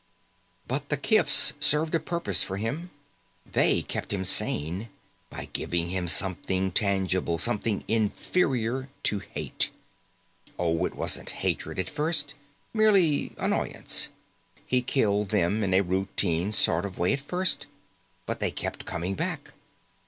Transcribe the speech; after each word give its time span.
But 0.67 0.89
the 0.89 0.97
kifs 0.97 1.53
served 1.59 1.93
a 1.93 1.99
purpose 1.99 2.41
for 2.41 2.57
him. 2.57 2.89
They 3.45 3.83
kept 3.83 4.11
him 4.11 4.25
sane, 4.25 4.89
by 5.29 5.49
giving 5.53 5.89
him 5.91 6.07
something 6.07 6.71
tangible, 6.71 7.37
something 7.37 7.83
inferior, 7.87 8.89
to 9.03 9.19
hate. 9.19 9.69
Oh, 10.57 10.87
it 10.87 10.95
wasn't 10.95 11.29
hatred, 11.45 11.77
at 11.77 11.87
first. 11.87 12.33
Mere 12.73 13.29
annoyance. 13.37 14.07
He 14.65 14.81
killed 14.81 15.29
them 15.29 15.63
in 15.63 15.71
a 15.71 15.81
routine 15.81 16.51
sort 16.51 16.83
of 16.83 16.97
way 16.97 17.13
at 17.13 17.21
first. 17.21 17.67
But 18.25 18.39
they 18.39 18.49
kept 18.49 18.85
coming 18.85 19.13
back. 19.13 19.51